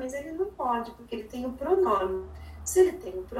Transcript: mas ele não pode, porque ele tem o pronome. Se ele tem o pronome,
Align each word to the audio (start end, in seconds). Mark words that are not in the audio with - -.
mas 0.00 0.14
ele 0.14 0.32
não 0.32 0.46
pode, 0.46 0.90
porque 0.92 1.14
ele 1.14 1.24
tem 1.24 1.44
o 1.44 1.52
pronome. 1.52 2.26
Se 2.64 2.80
ele 2.80 2.92
tem 2.92 3.18
o 3.18 3.22
pronome, 3.22 3.38